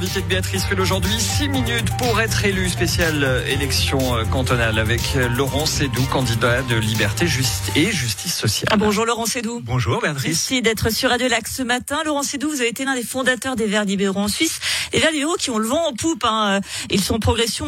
l'invité 0.00 0.22
de 0.22 0.26
Béatrice 0.28 0.64
Rulle 0.64 0.80
aujourd'hui. 0.80 1.20
Six 1.20 1.48
minutes 1.50 1.94
pour 1.98 2.22
être 2.22 2.46
élu 2.46 2.70
spécial 2.70 3.22
euh, 3.22 3.44
élection 3.44 4.16
euh, 4.16 4.24
cantonale 4.24 4.78
avec 4.78 5.02
euh, 5.14 5.28
Laurent 5.28 5.66
Sédou, 5.66 6.02
candidat 6.04 6.62
de 6.62 6.76
Liberté 6.76 7.26
Juste 7.26 7.70
et 7.76 7.92
Justice 7.92 8.34
sociale. 8.34 8.68
Ah, 8.72 8.78
bonjour 8.78 9.04
Laurent 9.04 9.26
Sédou. 9.26 9.60
Bonjour 9.62 10.00
Béatrice. 10.00 10.26
Merci 10.26 10.62
d'être 10.62 10.88
sur 10.88 11.10
Radio 11.10 11.28
Lac 11.28 11.46
ce 11.46 11.62
matin. 11.62 11.98
Laurent 12.06 12.22
Sédou, 12.22 12.48
vous 12.48 12.60
avez 12.60 12.70
été 12.70 12.86
l'un 12.86 12.94
des 12.94 13.02
fondateurs 13.02 13.56
des 13.56 13.66
Verts 13.66 13.84
libéraux 13.84 14.20
en 14.20 14.28
Suisse. 14.28 14.58
Les 14.94 15.00
Verts 15.00 15.12
libéraux 15.12 15.36
qui 15.38 15.50
ont 15.50 15.58
le 15.58 15.66
vent 15.66 15.88
en 15.88 15.92
poupe. 15.92 16.24
Hein. 16.24 16.60
Ils 16.88 17.02
sont 17.02 17.16
en 17.16 17.20
progression 17.20 17.66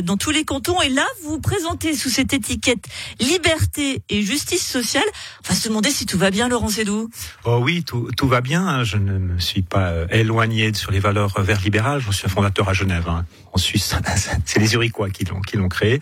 dans 0.00 0.16
tous 0.16 0.30
les 0.30 0.44
cantons. 0.44 0.80
Et 0.80 0.88
là, 0.88 1.04
vous 1.22 1.32
vous 1.32 1.40
présentez 1.40 1.94
sous 1.94 2.08
cette 2.08 2.32
étiquette 2.32 2.86
Liberté 3.20 4.02
et 4.08 4.22
Justice 4.22 4.66
sociale. 4.66 5.04
On 5.44 5.52
va 5.52 5.54
se 5.54 5.68
demander 5.68 5.90
si 5.90 6.06
tout 6.06 6.18
va 6.18 6.30
bien, 6.30 6.48
Laurent 6.48 6.68
Sédou. 6.68 7.10
Oh 7.44 7.58
oui, 7.62 7.84
tout, 7.84 8.08
tout 8.16 8.28
va 8.28 8.40
bien. 8.40 8.84
Je 8.84 8.96
ne 8.96 9.18
me 9.18 9.38
suis 9.38 9.62
pas 9.62 9.92
éloigné 10.10 10.72
sur 10.72 10.90
les 10.90 11.00
valeurs 11.00 11.40
verts 11.42 11.60
libérales. 11.74 12.00
Je 12.00 12.12
suis 12.12 12.26
un 12.26 12.28
fondateur 12.28 12.68
à 12.68 12.72
Genève, 12.72 13.08
hein. 13.08 13.26
en 13.52 13.58
Suisse. 13.58 13.96
C'est 14.44 14.60
les 14.60 14.74
Uriquois 14.74 15.10
qui 15.10 15.24
l'ont 15.24 15.40
qui 15.40 15.56
l'ont 15.56 15.68
créé. 15.68 15.98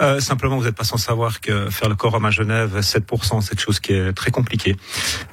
Euh, 0.00 0.20
simplement, 0.20 0.56
vous 0.56 0.64
n'êtes 0.64 0.76
pas 0.76 0.84
sans 0.84 0.98
savoir 0.98 1.40
que 1.40 1.68
faire 1.68 1.88
le 1.88 1.96
quorum 1.96 2.24
à 2.24 2.30
Genève, 2.30 2.78
7%, 2.78 3.40
c'est 3.40 3.50
quelque 3.50 3.60
chose 3.60 3.80
qui 3.80 3.92
est 3.92 4.12
très 4.12 4.30
compliqué. 4.30 4.76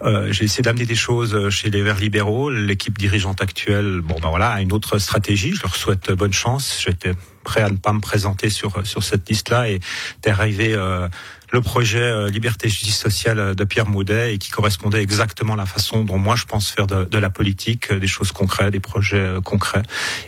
Euh, 0.01 0.31
J'ai 0.31 0.45
essayé 0.45 0.63
d'amener 0.63 0.85
des 0.85 0.95
choses 0.95 1.49
chez 1.49 1.69
les 1.69 1.83
Verts 1.83 1.99
libéraux. 1.99 2.49
L'équipe 2.49 2.97
dirigeante 2.97 3.41
actuelle, 3.41 4.01
bon 4.01 4.15
ben 4.19 4.29
voilà, 4.29 4.49
a 4.49 4.61
une 4.61 4.73
autre 4.73 4.97
stratégie. 4.97 5.53
Je 5.53 5.61
leur 5.61 5.75
souhaite 5.75 6.11
bonne 6.11 6.33
chance. 6.33 6.81
J'étais 6.83 7.13
prêt 7.47 7.61
à 7.61 7.69
ne 7.69 7.77
pas 7.77 7.93
me 7.93 8.01
présenter 8.01 8.49
sur 8.49 8.85
sur 8.85 9.03
cette 9.03 9.27
liste-là. 9.29 9.69
Et 9.69 9.79
d'arriver 10.21 10.73
euh, 10.73 11.07
le 11.53 11.61
projet 11.61 12.01
euh, 12.01 12.29
Liberté 12.29 12.67
Justice 12.67 12.97
Sociale 12.97 13.39
euh, 13.39 13.53
de 13.53 13.63
Pierre 13.63 13.87
Maudet 13.87 14.33
et 14.33 14.37
qui 14.37 14.51
correspondait 14.51 15.01
exactement 15.01 15.53
à 15.53 15.55
la 15.55 15.65
façon 15.65 16.03
dont 16.03 16.17
moi 16.17 16.35
je 16.35 16.43
pense 16.43 16.69
faire 16.69 16.87
de, 16.87 17.17
la 17.17 17.29
politique, 17.29 17.93
des 17.93 18.07
choses 18.07 18.33
concrètes, 18.33 18.73
des 18.73 18.81
projets 18.81 19.37
concrets 19.45 19.83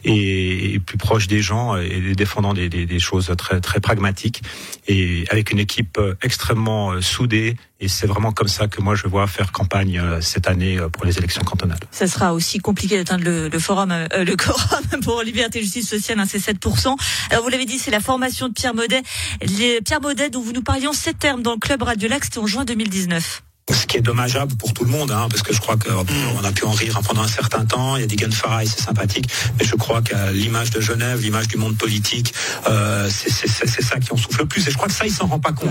et, 0.05 0.79
plus 0.85 0.97
proches 0.97 1.27
des 1.27 1.41
gens 1.41 1.75
et 1.75 2.15
défendant 2.15 2.53
des, 2.53 2.69
des, 2.69 2.85
des, 2.85 2.99
choses 2.99 3.31
très 3.37 3.59
très 3.59 3.81
pragmatiques 3.81 4.41
et 4.87 5.25
avec 5.29 5.51
une 5.51 5.59
équipe 5.59 5.99
extrêmement 6.21 7.01
soudée 7.01 7.57
et 7.79 7.87
c'est 7.87 8.07
vraiment 8.07 8.31
comme 8.31 8.47
ça 8.47 8.67
que 8.67 8.81
moi 8.81 8.95
je 8.95 9.07
vois 9.07 9.27
faire 9.27 9.51
campagne 9.51 10.01
cette 10.21 10.47
année 10.47 10.79
pour 10.93 11.05
les 11.05 11.17
élections 11.17 11.43
cantonales. 11.43 11.79
Ça 11.91 12.07
sera 12.07 12.33
aussi 12.33 12.59
compliqué 12.59 12.97
d'atteindre 12.97 13.23
le, 13.23 13.49
le, 13.49 13.59
forum, 13.59 13.91
euh, 13.91 14.23
le 14.23 14.35
quorum 14.37 15.01
pour 15.03 15.23
Liberté 15.23 15.61
Justice 15.61 15.89
Sociale, 15.89 16.19
hein, 16.19 16.25
c'est 16.27 16.39
7%. 16.39 16.95
Alors 17.29 17.43
vous 17.43 17.49
l'avez 17.49 17.65
dit, 17.65 17.79
c'est 17.79 17.91
la 17.91 17.99
formation 17.99 18.47
de 18.47 18.53
Pierre 18.53 18.73
Maudet. 18.73 19.01
Les, 19.41 19.81
Pierre 19.81 20.01
Maudet 20.01 20.29
dont 20.29 20.41
vous 20.41 20.53
nous 20.53 20.63
parlions 20.63 20.91
terme 21.19 21.41
dans 21.41 21.53
le 21.53 21.59
club 21.59 21.81
Radio 21.83 22.07
Lac, 22.07 22.23
c'était 22.23 22.39
en 22.39 22.47
juin 22.47 22.65
2019 22.65 23.43
ce 23.71 23.85
qui 23.85 23.97
est 23.97 24.01
dommageable 24.01 24.55
pour 24.55 24.73
tout 24.73 24.83
le 24.83 24.89
monde, 24.89 25.11
hein, 25.11 25.27
parce 25.29 25.43
que 25.43 25.53
je 25.53 25.61
crois 25.61 25.77
qu'on 25.77 26.03
mm. 26.03 26.43
a 26.43 26.51
pu 26.51 26.65
en 26.65 26.71
rire 26.71 26.99
pendant 27.05 27.21
un 27.21 27.27
certain 27.27 27.65
temps. 27.65 27.97
Il 27.97 27.99
y 27.99 28.03
a 28.03 28.07
des 28.07 28.15
Gunfara 28.15 28.65
c'est 28.65 28.81
sympathique, 28.81 29.29
mais 29.59 29.63
je 29.63 29.75
crois 29.75 30.01
qu'à 30.01 30.31
l'image 30.31 30.71
de 30.71 30.81
Genève, 30.81 31.21
l'image 31.21 31.49
du 31.49 31.57
monde 31.57 31.77
politique, 31.77 32.33
euh, 32.67 33.07
c'est 33.11 33.83
ça 33.83 33.99
qui 33.99 34.11
en 34.11 34.17
souffre 34.17 34.39
le 34.39 34.47
plus. 34.47 34.67
Et 34.67 34.71
je 34.71 34.75
crois 34.75 34.87
que 34.87 34.95
ça, 34.95 35.05
il 35.05 35.11
s'en 35.11 35.27
rend 35.27 35.39
pas 35.39 35.51
compte. 35.51 35.69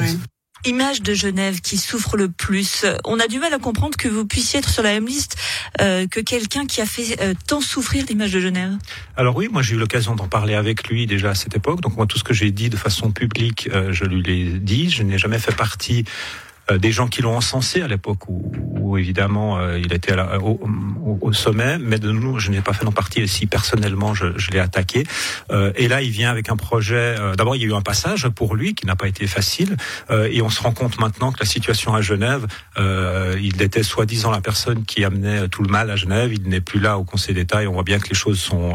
Image 0.64 1.02
de 1.02 1.14
Genève 1.14 1.60
qui 1.60 1.76
souffre 1.76 2.16
le 2.16 2.28
plus. 2.28 2.84
On 3.04 3.20
a 3.20 3.26
du 3.26 3.38
mal 3.38 3.52
à 3.54 3.58
comprendre 3.58 3.96
que 3.96 4.08
vous 4.08 4.26
puissiez 4.26 4.58
être 4.58 4.68
sur 4.68 4.82
la 4.82 4.92
même 4.92 5.06
liste 5.06 5.36
euh, 5.80 6.06
que 6.06 6.20
quelqu'un 6.20 6.66
qui 6.66 6.80
a 6.80 6.86
fait 6.86 7.20
euh, 7.20 7.34
tant 7.46 7.60
souffrir 7.60 8.04
l'image 8.08 8.32
de 8.32 8.40
Genève. 8.40 8.72
Alors 9.16 9.36
oui, 9.36 9.48
moi 9.50 9.62
j'ai 9.62 9.74
eu 9.74 9.78
l'occasion 9.78 10.14
d'en 10.14 10.28
parler 10.28 10.54
avec 10.54 10.88
lui 10.88 11.06
déjà 11.06 11.30
à 11.30 11.34
cette 11.34 11.56
époque. 11.56 11.80
Donc 11.80 11.96
moi 11.96 12.06
tout 12.06 12.18
ce 12.18 12.24
que 12.24 12.34
j'ai 12.34 12.50
dit 12.50 12.70
de 12.70 12.76
façon 12.76 13.10
publique, 13.10 13.68
euh, 13.72 13.92
je 13.92 14.04
lui 14.04 14.22
l'ai 14.22 14.58
dit. 14.58 14.90
Je 14.90 15.02
n'ai 15.02 15.18
jamais 15.18 15.38
fait 15.38 15.54
partie 15.54 16.04
des 16.76 16.92
gens 16.92 17.08
qui 17.08 17.22
l'ont 17.22 17.36
encensé 17.36 17.80
à 17.80 17.88
l'époque 17.88 18.28
où, 18.28 18.52
où, 18.78 18.98
évidemment 18.98 19.58
euh, 19.58 19.78
il 19.78 19.92
était 19.92 20.12
à 20.12 20.38
au, 20.38 20.60
au, 21.20 21.32
sommet, 21.32 21.78
mais 21.78 21.98
de 21.98 22.10
nous, 22.10 22.38
je 22.38 22.50
n'ai 22.50 22.60
pas 22.60 22.72
fait 22.72 22.84
non 22.84 22.92
partie. 22.92 23.26
Si 23.28 23.46
personnellement, 23.46 24.14
je, 24.14 24.26
je 24.36 24.50
l'ai 24.50 24.58
attaqué. 24.58 25.04
Euh, 25.50 25.72
et 25.76 25.88
là, 25.88 26.02
il 26.02 26.10
vient 26.10 26.30
avec 26.30 26.48
un 26.50 26.56
projet. 26.56 27.16
D'abord, 27.36 27.56
il 27.56 27.62
y 27.62 27.64
a 27.64 27.68
eu 27.68 27.74
un 27.74 27.82
passage 27.82 28.28
pour 28.28 28.54
lui 28.54 28.74
qui 28.74 28.86
n'a 28.86 28.96
pas 28.96 29.08
été 29.08 29.26
facile, 29.26 29.76
et 30.10 30.42
on 30.42 30.50
se 30.50 30.62
rend 30.62 30.72
compte 30.72 30.98
maintenant 30.98 31.32
que 31.32 31.40
la 31.40 31.46
situation 31.46 31.94
à 31.94 32.00
Genève, 32.00 32.46
il 32.78 33.60
était 33.62 33.82
soi-disant 33.82 34.30
la 34.30 34.40
personne 34.40 34.84
qui 34.84 35.04
amenait 35.04 35.48
tout 35.48 35.62
le 35.62 35.70
mal 35.70 35.90
à 35.90 35.96
Genève. 35.96 36.32
Il 36.32 36.48
n'est 36.48 36.60
plus 36.60 36.80
là 36.80 36.98
au 36.98 37.04
Conseil 37.04 37.34
d'État, 37.34 37.62
et 37.62 37.66
on 37.66 37.72
voit 37.72 37.82
bien 37.82 37.98
que 37.98 38.08
les 38.08 38.14
choses 38.14 38.38
sont 38.38 38.74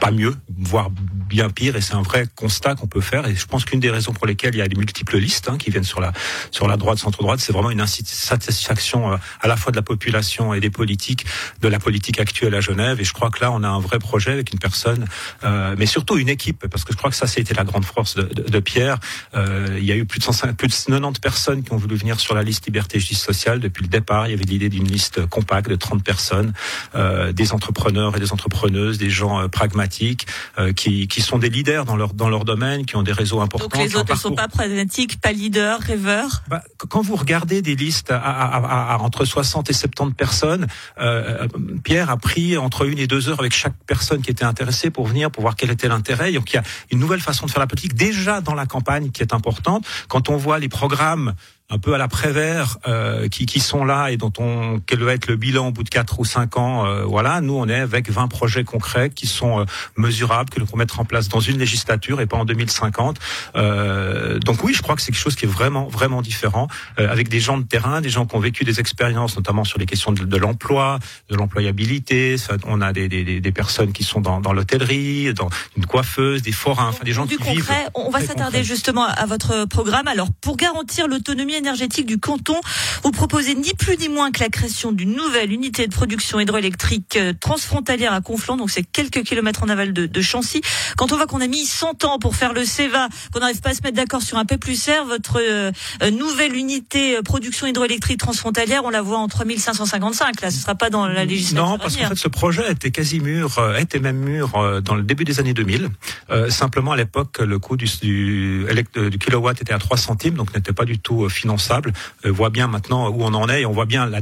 pas 0.00 0.10
mieux, 0.10 0.34
voire 0.58 0.90
bien 0.90 1.50
pire. 1.50 1.76
Et 1.76 1.80
c'est 1.80 1.94
un 1.94 2.02
vrai 2.02 2.26
constat 2.34 2.74
qu'on 2.74 2.86
peut 2.86 3.00
faire. 3.00 3.26
Et 3.26 3.34
je 3.34 3.46
pense 3.46 3.64
qu'une 3.64 3.80
des 3.80 3.90
raisons 3.90 4.12
pour 4.12 4.26
lesquelles 4.26 4.54
il 4.54 4.58
y 4.58 4.62
a 4.62 4.68
des 4.68 4.76
multiples 4.76 5.18
listes 5.18 5.48
hein, 5.48 5.58
qui 5.58 5.70
viennent 5.70 5.84
sur 5.84 6.00
la 6.00 6.12
sur 6.50 6.68
la 6.68 6.76
droite 6.76 6.98
centre 7.18 7.22
droite, 7.22 7.40
c'est 7.40 7.52
vraiment 7.52 7.70
une 7.70 7.84
satisfaction 7.86 9.12
euh, 9.12 9.16
à 9.40 9.48
la 9.48 9.56
fois 9.56 9.72
de 9.72 9.76
la 9.76 9.82
population 9.82 10.54
et 10.54 10.60
des 10.60 10.70
politiques, 10.70 11.26
de 11.60 11.68
la 11.68 11.78
politique 11.78 12.20
actuelle 12.20 12.54
à 12.54 12.60
Genève. 12.60 13.00
Et 13.00 13.04
je 13.04 13.12
crois 13.12 13.30
que 13.30 13.40
là, 13.40 13.50
on 13.50 13.62
a 13.62 13.68
un 13.68 13.80
vrai 13.80 13.98
projet 13.98 14.32
avec 14.32 14.52
une 14.52 14.58
personne, 14.58 15.06
euh, 15.44 15.74
mais 15.78 15.86
surtout 15.86 16.18
une 16.18 16.28
équipe, 16.28 16.66
parce 16.68 16.84
que 16.84 16.92
je 16.92 16.98
crois 16.98 17.10
que 17.10 17.16
ça, 17.16 17.26
c'était 17.26 17.54
la 17.54 17.64
grande 17.64 17.84
force 17.84 18.14
de, 18.16 18.22
de, 18.22 18.42
de 18.42 18.60
Pierre. 18.60 18.98
Euh, 19.34 19.76
il 19.78 19.84
y 19.84 19.92
a 19.92 19.96
eu 19.96 20.04
plus 20.04 20.18
de, 20.18 20.24
105, 20.24 20.56
plus 20.56 20.68
de 20.68 20.72
90 20.72 21.20
personnes 21.20 21.62
qui 21.62 21.72
ont 21.72 21.76
voulu 21.76 21.96
venir 21.96 22.20
sur 22.20 22.34
la 22.34 22.42
liste 22.42 22.66
Liberté 22.66 22.98
Justice 22.98 23.20
sociale 23.20 23.60
depuis 23.60 23.82
le 23.82 23.88
départ. 23.88 24.26
Il 24.26 24.30
y 24.30 24.34
avait 24.34 24.44
l'idée 24.44 24.68
d'une 24.68 24.88
liste 24.88 25.26
compacte 25.26 25.68
de 25.68 25.76
30 25.76 26.04
personnes, 26.04 26.52
euh, 26.94 27.32
des 27.32 27.52
entrepreneurs 27.52 28.16
et 28.16 28.20
des 28.20 28.32
entrepreneuses, 28.32 28.98
des 28.98 29.10
gens 29.10 29.40
euh, 29.40 29.48
pragmatiques, 29.48 30.26
euh, 30.58 30.72
qui, 30.72 31.08
qui 31.08 31.20
sont 31.20 31.38
des 31.38 31.50
leaders 31.50 31.84
dans 31.84 31.96
leur 31.96 32.14
dans 32.14 32.28
leur 32.28 32.44
domaine, 32.44 32.86
qui 32.86 32.96
ont 32.96 33.02
des 33.02 33.12
réseaux 33.12 33.40
importants. 33.40 33.68
Donc 33.68 33.76
les 33.76 33.96
autres 33.96 34.12
ne 34.12 34.18
sont 34.18 34.34
pas 34.34 34.48
pragmatiques, 34.48 35.20
pas 35.20 35.32
leaders, 35.32 35.80
rêveurs? 35.80 36.42
Bah, 36.48 36.62
quand 36.88 37.02
vous 37.02 37.07
regardez 37.16 37.62
des 37.62 37.74
listes 37.74 38.10
à, 38.10 38.18
à, 38.18 38.94
à, 38.94 38.98
entre 38.98 39.24
60 39.24 39.70
et 39.70 39.72
70 39.72 40.14
personnes, 40.14 40.66
euh, 41.00 41.46
Pierre 41.84 42.10
a 42.10 42.16
pris 42.16 42.56
entre 42.56 42.86
une 42.86 42.98
et 42.98 43.06
deux 43.06 43.28
heures 43.28 43.40
avec 43.40 43.52
chaque 43.52 43.74
personne 43.86 44.22
qui 44.22 44.30
était 44.30 44.44
intéressée 44.44 44.90
pour 44.90 45.06
venir, 45.06 45.30
pour 45.30 45.42
voir 45.42 45.56
quel 45.56 45.70
était 45.70 45.88
l'intérêt. 45.88 46.32
Donc 46.32 46.52
il 46.52 46.56
y 46.56 46.58
a 46.58 46.62
une 46.90 46.98
nouvelle 46.98 47.20
façon 47.20 47.46
de 47.46 47.50
faire 47.50 47.60
la 47.60 47.66
politique 47.66 47.94
déjà 47.94 48.40
dans 48.40 48.54
la 48.54 48.66
campagne 48.66 49.10
qui 49.10 49.22
est 49.22 49.32
importante. 49.32 49.86
Quand 50.08 50.28
on 50.28 50.36
voit 50.36 50.58
les 50.58 50.68
programmes 50.68 51.34
un 51.70 51.78
peu 51.78 51.92
à 51.92 51.98
la 51.98 52.08
Prévert 52.08 52.78
euh, 52.86 53.28
qui, 53.28 53.44
qui 53.44 53.60
sont 53.60 53.84
là 53.84 54.10
et 54.10 54.16
dont 54.16 54.32
on 54.38 54.80
quel 54.86 55.00
va 55.00 55.12
être 55.12 55.26
le 55.26 55.36
bilan 55.36 55.68
au 55.68 55.70
bout 55.70 55.82
de 55.82 55.90
quatre 55.90 56.18
ou 56.18 56.24
cinq 56.24 56.56
ans. 56.56 56.86
Euh, 56.86 57.04
voilà, 57.04 57.42
nous 57.42 57.54
on 57.54 57.68
est 57.68 57.78
avec 57.78 58.10
20 58.10 58.28
projets 58.28 58.64
concrets 58.64 59.10
qui 59.10 59.26
sont 59.26 59.60
euh, 59.60 59.64
mesurables 59.96 60.48
que 60.48 60.60
l'on 60.60 60.66
peut 60.66 60.78
mettre 60.78 60.98
en 60.98 61.04
place 61.04 61.28
dans 61.28 61.40
une 61.40 61.58
législature 61.58 62.22
et 62.22 62.26
pas 62.26 62.38
en 62.38 62.46
2050. 62.46 63.18
Euh, 63.56 64.38
donc 64.38 64.64
oui, 64.64 64.72
je 64.72 64.80
crois 64.80 64.96
que 64.96 65.02
c'est 65.02 65.12
quelque 65.12 65.20
chose 65.20 65.36
qui 65.36 65.44
est 65.44 65.48
vraiment 65.48 65.88
vraiment 65.88 66.22
différent 66.22 66.68
euh, 66.98 67.10
avec 67.10 67.28
des 67.28 67.40
gens 67.40 67.58
de 67.58 67.64
terrain, 67.64 68.00
des 68.00 68.08
gens 68.08 68.24
qui 68.24 68.34
ont 68.34 68.40
vécu 68.40 68.64
des 68.64 68.80
expériences, 68.80 69.36
notamment 69.36 69.64
sur 69.64 69.78
les 69.78 69.86
questions 69.86 70.12
de, 70.12 70.24
de 70.24 70.36
l'emploi, 70.38 70.98
de 71.28 71.36
l'employabilité. 71.36 72.36
On 72.64 72.80
a 72.80 72.94
des, 72.94 73.08
des, 73.08 73.40
des, 73.40 73.52
personnes 73.52 73.92
qui 73.92 74.04
sont 74.04 74.22
dans, 74.22 74.40
dans 74.40 74.54
l'hôtellerie, 74.54 75.34
dans 75.34 75.50
une 75.76 75.84
coiffeuse, 75.84 76.40
des 76.40 76.52
forains, 76.52 76.88
enfin 76.88 77.04
des 77.04 77.12
gens 77.12 77.26
du 77.26 77.36
qui 77.36 77.44
concret, 77.44 77.54
vivent. 77.54 77.90
On 77.94 78.10
va 78.10 78.20
s'attarder 78.20 78.64
justement 78.64 79.04
à 79.04 79.26
votre 79.26 79.66
programme. 79.66 80.08
Alors 80.08 80.28
pour 80.40 80.56
garantir 80.56 81.08
l'autonomie 81.08 81.57
énergétique 81.58 82.06
du 82.06 82.18
canton. 82.18 82.58
Vous 83.04 83.10
proposez 83.10 83.54
ni 83.54 83.74
plus 83.74 83.98
ni 83.98 84.08
moins 84.08 84.30
que 84.30 84.40
la 84.40 84.48
création 84.48 84.92
d'une 84.92 85.14
nouvelle 85.14 85.52
unité 85.52 85.86
de 85.86 85.92
production 85.92 86.40
hydroélectrique 86.40 87.16
euh, 87.16 87.32
transfrontalière 87.38 88.12
à 88.12 88.20
Conflans, 88.20 88.56
donc 88.56 88.70
c'est 88.70 88.82
quelques 88.82 89.22
kilomètres 89.22 89.62
en 89.62 89.68
aval 89.68 89.92
de, 89.92 90.06
de, 90.06 90.20
Chancy. 90.20 90.60
Quand 90.96 91.12
on 91.12 91.16
voit 91.16 91.26
qu'on 91.26 91.40
a 91.40 91.46
mis 91.46 91.64
100 91.64 92.04
ans 92.04 92.18
pour 92.18 92.36
faire 92.36 92.52
le 92.52 92.64
CEVA, 92.64 93.08
qu'on 93.32 93.40
n'arrive 93.40 93.60
pas 93.60 93.70
à 93.70 93.74
se 93.74 93.82
mettre 93.82 93.96
d'accord 93.96 94.22
sur 94.22 94.38
un 94.38 94.44
P 94.44 94.58
plus 94.58 94.88
R, 94.88 95.04
votre 95.04 95.38
euh, 95.40 95.70
euh 96.02 96.10
nouvelle 96.10 96.56
unité 96.56 97.18
production 97.22 97.66
hydroélectrique 97.66 98.18
transfrontalière, 98.18 98.82
on 98.84 98.90
la 98.90 99.02
voit 99.02 99.18
en 99.18 99.28
3555. 99.28 100.40
Là, 100.40 100.50
ce 100.50 100.58
sera 100.58 100.74
pas 100.74 100.90
dans 100.90 101.06
la 101.06 101.24
législature. 101.24 101.68
Non, 101.70 101.78
parce 101.78 101.96
qu'en 101.96 102.08
fait, 102.08 102.16
ce 102.16 102.28
projet 102.28 102.70
était 102.70 102.90
quasi 102.90 103.20
mûr, 103.20 103.60
était 103.78 104.00
même 104.00 104.18
mûr 104.18 104.82
dans 104.82 104.94
le 104.94 105.02
début 105.02 105.24
des 105.24 105.40
années 105.40 105.54
2000. 105.54 105.90
Euh, 106.30 106.50
simplement, 106.50 106.92
à 106.92 106.96
l'époque, 106.96 107.38
le 107.38 107.58
coût 107.58 107.76
du, 107.76 107.86
du, 108.00 108.66
du, 109.10 109.18
kilowatt 109.18 109.60
était 109.60 109.72
à 109.72 109.78
3 109.78 109.96
centimes, 109.96 110.34
donc 110.34 110.54
n'était 110.54 110.72
pas 110.72 110.84
du 110.84 110.98
tout 110.98 111.28
financé 111.28 111.47
responsable 111.52 111.92
euh, 112.24 112.30
voit 112.30 112.50
bien 112.50 112.68
maintenant 112.68 113.08
où 113.08 113.22
on 113.22 113.34
en 113.34 113.48
est 113.48 113.62
et 113.62 113.66
on 113.66 113.72
voit 113.72 113.86
bien 113.86 114.06
la, 114.06 114.20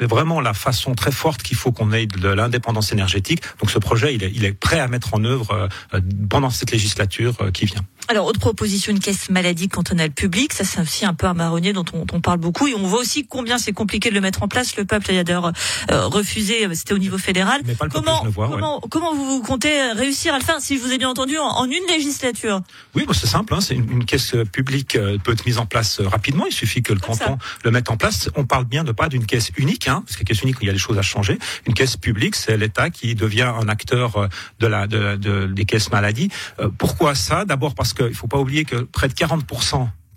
vraiment 0.00 0.40
la 0.40 0.54
façon 0.54 0.94
très 0.94 1.12
forte 1.12 1.42
qu'il 1.42 1.56
faut 1.56 1.72
qu'on 1.72 1.92
ait 1.92 2.06
de 2.06 2.28
l'indépendance 2.28 2.92
énergétique. 2.92 3.42
Donc 3.60 3.70
ce 3.70 3.78
projet, 3.78 4.14
il 4.14 4.44
est, 4.44 4.52
prêt 4.52 4.80
à 4.80 4.88
mettre 4.88 5.14
en 5.14 5.24
œuvre 5.24 5.68
euh, 5.94 6.00
pendant 6.30 6.50
cette 6.50 6.70
législature 6.70 7.34
euh, 7.40 7.50
qui 7.50 7.66
vient. 7.66 7.84
Alors, 8.08 8.26
autre 8.26 8.38
proposition, 8.38 8.92
une 8.92 9.00
caisse 9.00 9.30
maladie 9.30 9.68
cantonale 9.68 10.10
publique. 10.10 10.52
Ça, 10.52 10.64
c'est 10.64 10.80
aussi 10.80 11.04
un 11.04 11.14
peu 11.14 11.26
un 11.26 11.34
marronnier 11.34 11.72
dont 11.72 11.84
on, 11.92 12.06
on, 12.12 12.20
parle 12.20 12.38
beaucoup. 12.38 12.68
Et 12.68 12.74
on 12.74 12.86
voit 12.86 13.00
aussi 13.00 13.26
combien 13.26 13.58
c'est 13.58 13.72
compliqué 13.72 14.10
de 14.10 14.14
le 14.14 14.20
mettre 14.20 14.42
en 14.42 14.48
place. 14.48 14.76
Le 14.76 14.84
peuple 14.84 15.10
a 15.10 15.24
d'ailleurs 15.24 15.52
euh, 15.90 16.06
refusé. 16.06 16.68
C'était 16.74 16.94
au 16.94 16.98
niveau 16.98 17.18
fédéral. 17.18 17.62
Mais 17.64 17.74
pas 17.74 17.86
le 17.86 17.90
comment, 17.90 18.24
vois, 18.26 18.48
comment, 18.48 18.76
ouais. 18.76 18.88
comment 18.90 19.14
vous 19.14 19.42
comptez 19.42 19.92
réussir 19.92 20.34
à 20.34 20.38
le 20.38 20.44
faire, 20.44 20.60
si 20.60 20.76
je 20.76 20.82
vous 20.82 20.92
ai 20.92 20.98
bien 20.98 21.08
entendu, 21.08 21.36
en, 21.38 21.46
en 21.46 21.64
une 21.64 21.86
législature? 21.88 22.60
Oui, 22.94 23.04
bah, 23.06 23.14
c'est 23.14 23.26
simple. 23.26 23.54
Hein, 23.54 23.60
c'est 23.60 23.74
une, 23.74 23.90
une, 23.90 24.04
caisse 24.04 24.36
publique 24.52 24.96
peut 25.24 25.32
être 25.32 25.46
mise 25.46 25.58
en 25.58 25.66
place 25.66 26.00
rapidement. 26.00 26.46
Il 26.46 26.52
suffit 26.52 26.82
que 26.82 26.92
le 26.92 27.00
Comme 27.00 27.18
canton 27.18 27.38
ça. 27.40 27.58
le 27.64 27.70
mette 27.72 27.90
en 27.90 27.96
place. 27.96 28.30
On 28.36 28.44
parle 28.44 28.66
bien 28.66 28.84
de 28.84 28.92
pas 28.92 29.08
d'une 29.08 29.26
caisse 29.26 29.50
unique, 29.56 29.88
hein, 29.88 30.02
parce 30.06 30.16
que 30.16 30.22
caisse 30.22 30.42
unique, 30.42 30.58
il 30.60 30.66
y 30.66 30.70
a 30.70 30.72
des 30.72 30.78
choses 30.78 30.98
à 30.98 31.02
changer. 31.02 31.38
Une 31.66 31.74
caisse 31.74 31.96
publique, 31.96 32.36
c'est 32.36 32.56
l'État 32.56 32.90
qui 32.90 33.14
devient 33.14 33.50
un 33.60 33.68
acteur 33.68 34.28
de 34.60 34.66
la 34.66 34.86
de, 34.86 35.16
de 35.16 35.46
des 35.46 35.64
caisses 35.64 35.90
maladie. 35.90 36.30
Euh, 36.60 36.68
pourquoi 36.76 37.14
ça? 37.14 37.44
D'abord 37.44 37.74
parce 37.74 37.92
qu'il 37.96 38.14
faut 38.14 38.28
pas 38.28 38.38
oublier 38.38 38.64
que 38.64 38.76
près 38.76 39.08
de 39.08 39.14
40 39.14 39.44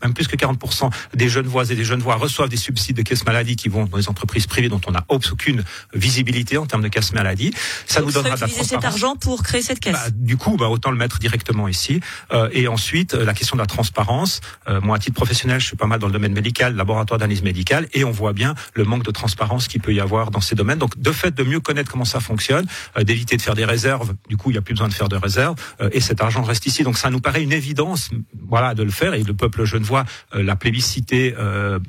même 0.01 0.13
plus 0.13 0.27
que 0.27 0.35
40% 0.35 0.89
des 1.13 1.29
jeunes 1.29 1.47
voix 1.47 1.69
et 1.69 1.75
des 1.75 1.83
jeunes 1.83 2.01
voix 2.01 2.15
reçoivent 2.15 2.49
des 2.49 2.57
subsides 2.57 2.97
de 2.97 3.01
caisse 3.01 3.25
maladie 3.25 3.55
qui 3.55 3.69
vont 3.69 3.85
dans 3.85 3.97
les 3.97 4.09
entreprises 4.09 4.47
privées 4.47 4.69
dont 4.69 4.81
on 4.87 4.91
n'a 4.91 5.05
aucune 5.09 5.63
visibilité 5.93 6.57
en 6.57 6.65
termes 6.65 6.83
de 6.83 6.87
caisse 6.87 7.13
maladie. 7.13 7.53
Ça 7.85 8.01
nous 8.01 8.11
donnera 8.11 8.35
de 8.35 8.41
la 8.41 8.47
transparence. 8.47 8.67
cet 8.67 8.85
argent 8.85 9.15
pour 9.15 9.43
créer 9.43 9.61
cette 9.61 9.79
caisse. 9.79 9.93
Bah, 9.93 10.09
du 10.13 10.37
coup, 10.37 10.57
bah, 10.57 10.67
autant 10.67 10.91
le 10.91 10.97
mettre 10.97 11.19
directement 11.19 11.67
ici. 11.67 11.99
Euh, 12.31 12.49
et 12.51 12.67
ensuite, 12.67 13.13
la 13.13 13.33
question 13.33 13.55
de 13.55 13.61
la 13.61 13.67
transparence. 13.67 14.41
Euh, 14.67 14.81
moi, 14.81 14.97
à 14.97 14.99
titre 14.99 15.15
professionnel, 15.15 15.59
je 15.59 15.67
suis 15.67 15.77
pas 15.77 15.87
mal 15.87 15.99
dans 15.99 16.07
le 16.07 16.13
domaine 16.13 16.33
médical, 16.33 16.75
laboratoire 16.75 17.19
d'analyse 17.19 17.43
médicale, 17.43 17.87
et 17.93 18.03
on 18.03 18.11
voit 18.11 18.33
bien 18.33 18.55
le 18.73 18.83
manque 18.83 19.03
de 19.03 19.11
transparence 19.11 19.67
qu'il 19.67 19.81
peut 19.81 19.93
y 19.93 19.99
avoir 19.99 20.31
dans 20.31 20.41
ces 20.41 20.55
domaines. 20.55 20.79
Donc, 20.79 20.99
de 20.99 21.11
fait, 21.11 21.33
de 21.35 21.43
mieux 21.43 21.59
connaître 21.59 21.91
comment 21.91 22.05
ça 22.05 22.19
fonctionne, 22.19 22.65
euh, 22.97 23.03
d'éviter 23.03 23.37
de 23.37 23.41
faire 23.41 23.55
des 23.55 23.65
réserves. 23.65 24.13
Du 24.27 24.37
coup, 24.37 24.49
il 24.49 24.53
n'y 24.53 24.59
a 24.59 24.61
plus 24.61 24.73
besoin 24.73 24.87
de 24.87 24.93
faire 24.93 25.09
de 25.09 25.15
réserves, 25.15 25.55
euh, 25.81 25.89
et 25.93 26.01
cet 26.01 26.21
argent 26.21 26.43
reste 26.43 26.65
ici. 26.65 26.83
Donc, 26.83 26.97
ça 26.97 27.09
nous 27.09 27.19
paraît 27.19 27.43
une 27.43 27.53
évidence, 27.53 28.09
voilà, 28.47 28.75
de 28.75 28.83
le 28.83 28.91
faire. 28.91 29.13
Et 29.13 29.23
le 29.23 29.33
peuple 29.33 29.63
genevois 29.89 30.05
l'a 30.33 30.55
plébiscité, 30.55 31.35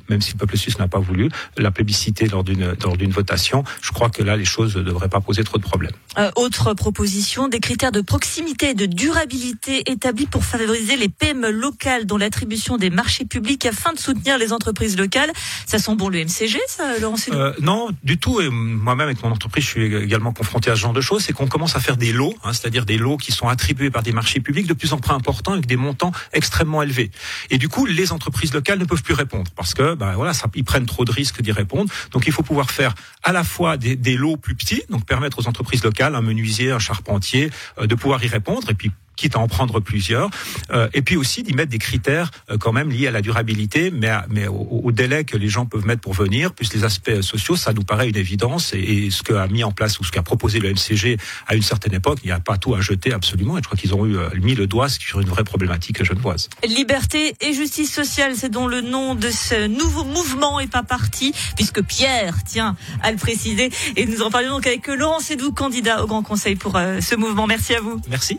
même 0.09 0.21
si 0.21 0.33
le 0.33 0.39
peuple 0.39 0.57
suisse 0.57 0.79
n'a 0.79 0.89
pas 0.89 0.99
voulu, 0.99 1.29
l'a 1.57 1.71
plébiscité 1.71 2.27
lors 2.29 2.45
d'une 2.45 2.75
lors 2.83 2.97
d'une 2.97 3.11
votation. 3.11 3.65
Je 3.83 3.93
crois 3.93 4.11
que 4.11 4.23
là, 4.23 4.37
les 4.37 4.45
choses 4.45 4.77
ne 4.77 4.83
devraient 4.83 5.09
pas 5.09 5.21
poser 5.21 5.45
trop 5.45 5.59
de 5.59 5.63
problèmes. 5.63 5.93
autre 6.37 6.75
proposition, 6.75 7.49
des 7.49 7.61
critères 7.61 7.93
de 7.93 8.01
proximité 8.01 8.71
et 8.71 8.75
de 8.75 8.87
durabilité 8.87 9.91
établis 9.91 10.27
pour 10.27 10.45
favoriser 10.45 10.97
les 10.97 11.09
PME 11.09 11.51
locales 11.51 12.07
dans 12.07 12.17
l'attribution 12.17 12.77
des 12.77 12.91
marchés 12.91 13.25
publics 13.25 13.67
afin 13.67 13.93
de 13.93 13.99
soutenir 13.99 14.39
les 14.39 14.53
entreprises 14.53 14.97
locales. 14.97 15.31
Ça 15.67 15.79
sent 15.79 15.95
bon 15.97 16.09
le 16.09 16.25
MCG, 16.25 16.59
ça, 16.67 16.99
Laurent 16.99 17.17
euh, 17.33 17.53
Non, 17.61 17.91
du 18.03 18.19
tout. 18.19 18.41
Et 18.41 18.49
moi-même, 18.49 19.07
avec 19.07 19.23
mon 19.23 19.31
entreprise, 19.31 19.65
je 19.65 19.69
suis 19.69 19.95
également 19.95 20.33
confronté 20.33 20.71
à 20.71 20.77
ce 20.77 20.81
genre 20.81 20.93
de 20.93 21.01
choses. 21.01 21.25
C'est 21.25 21.33
qu'on 21.33 21.47
commence 21.49 21.77
à 21.77 21.81
faire 21.81 21.97
des 21.97 22.13
lots, 22.13 22.35
hein, 22.45 22.53
c'est-à-dire 22.53 22.87
des 22.87 22.99
lots 22.99 23.17
qui 23.17 23.33
sont 23.33 23.49
attribués 23.49 23.91
par 23.91 24.03
des 24.03 24.13
marchés 24.13 24.41
publics 24.41 24.67
de 24.67 24.75
plus 24.75 24.93
en 24.93 24.99
plus 24.99 25.13
importants 25.13 25.53
avec 25.53 25.67
des 25.67 25.77
montants 25.77 26.13
extrêmement 26.33 26.83
élevés. 26.83 27.11
Et 27.51 27.59
du 27.59 27.69
coup, 27.69 27.87
les 27.93 28.13
entreprises 28.13 28.53
locales 28.55 28.79
ne 28.79 28.85
peuvent 28.85 29.03
plus 29.03 29.15
répondre 29.15 29.51
parce 29.57 29.75
que, 29.75 29.95
ben 29.95 30.13
voilà, 30.15 30.33
ça, 30.33 30.49
ils 30.55 30.65
prennent 30.65 30.87
trop 30.87 31.05
de 31.05 31.13
risques 31.13 31.43
d'y 31.43 31.53
répondre. 31.53 31.93
Donc, 32.13 32.27
il 32.27 32.33
faut 32.33 32.43
pouvoir 32.43 32.71
faire 32.71 32.95
à 33.23 33.33
la 33.33 33.45
fois 33.45 33.77
des, 33.77 33.97
des 33.97 34.17
lots 34.17 34.37
plus 34.37 34.55
petits, 34.55 34.83
donc 34.89 35.05
permettre 35.05 35.39
aux 35.39 35.49
entreprises 35.49 35.85
locales, 35.85 36.15
un 36.15 36.23
menuisier, 36.23 36.71
un 36.71 36.79
charpentier, 36.79 37.51
euh, 37.79 37.87
de 37.87 37.95
pouvoir 37.95 38.23
y 38.25 38.29
répondre, 38.29 38.69
et 38.71 38.75
puis 38.75 38.91
quitte 39.21 39.37
à 39.37 39.39
en 39.39 39.49
prendre 39.49 39.81
plusieurs. 39.81 40.31
Euh, 40.71 40.89
et 40.95 41.03
puis 41.03 41.17
aussi 41.17 41.43
d'y 41.43 41.53
mettre 41.53 41.71
des 41.71 41.79
critères 41.79 42.31
euh, 42.51 42.57
quand 42.57 42.73
même 42.73 42.91
liés 42.91 43.07
à 43.07 43.11
la 43.11 43.21
durabilité, 43.21 43.91
mais, 43.91 44.11
mais 44.31 44.47
au, 44.49 44.91
délai 44.93 45.25
que 45.25 45.37
les 45.37 45.49
gens 45.49 45.67
peuvent 45.67 45.87
mettre 45.87 46.01
pour 46.01 46.15
venir, 46.15 46.53
plus 46.53 46.73
les 46.73 46.85
aspects 46.85 47.21
sociaux, 47.21 47.55
ça 47.55 47.73
nous 47.73 47.83
paraît 47.83 48.09
une 48.09 48.17
évidence. 48.17 48.73
Et, 48.73 49.11
ce 49.11 49.23
qu'a 49.23 49.47
mis 49.49 49.63
en 49.63 49.73
place 49.73 50.01
ou 50.01 50.05
ce 50.05 50.11
qu'a 50.11 50.23
proposé 50.23 50.59
le 50.59 50.71
MCG 50.73 51.19
à 51.47 51.55
une 51.55 51.63
certaine 51.63 51.95
époque, 51.95 52.21
il 52.23 52.27
n'y 52.27 52.33
a 52.33 52.41
pas 52.41 52.57
tout 52.57 52.75
à 52.75 52.81
jeter 52.81 53.13
absolument. 53.13 53.59
Et 53.59 53.61
je 53.61 53.67
crois 53.67 53.77
qu'ils 53.77 53.95
ont 53.95 54.07
eu 54.07 54.17
euh, 54.17 54.31
mis 54.41 54.55
le 54.55 54.67
doigt 54.67 54.89
sur 54.89 55.21
une 55.21 55.29
vraie 55.29 55.45
problématique 55.45 56.03
genevoise. 56.03 56.49
Liberté 56.67 57.35
et 57.41 57.53
justice 57.53 57.93
sociale, 57.93 58.33
c'est 58.37 58.49
donc 58.49 58.71
le 58.71 58.81
nom 58.81 59.15
de 59.15 59.31
ce 59.31 59.67
nouveau 59.67 60.05
mouvement 60.05 60.61
et 60.61 60.67
pas 60.67 60.83
parti, 60.83 61.35
puisque 61.57 61.83
Pierre 61.83 62.43
tient 62.45 62.77
à 63.03 63.11
le 63.11 63.19
préciser. 63.19 63.71
Et 63.97 64.07
nous 64.07 64.23
en 64.23 64.31
parlions 64.31 64.51
donc 64.51 64.67
avec 64.67 64.87
Laurent 64.87 65.21
Sédou, 65.21 65.53
candidat 65.53 66.03
au 66.03 66.07
Grand 66.07 66.23
Conseil 66.23 66.57
pour 66.57 66.73
ce 66.73 67.17
mouvement? 67.17 67.47
Merci 67.47 67.75
à 67.75 67.81
vous. 67.81 68.01
Merci. 68.09 68.39